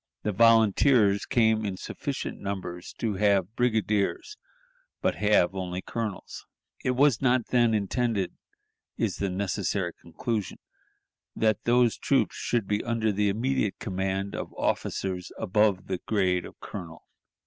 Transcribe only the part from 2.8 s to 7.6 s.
to have brigadiers, but have only colonels. It was not